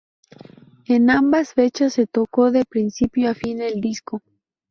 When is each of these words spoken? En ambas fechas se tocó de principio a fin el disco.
En 0.87 1.11
ambas 1.11 1.53
fechas 1.53 1.93
se 1.93 2.07
tocó 2.07 2.49
de 2.49 2.65
principio 2.65 3.29
a 3.29 3.35
fin 3.35 3.61
el 3.61 3.79
disco. 3.81 4.19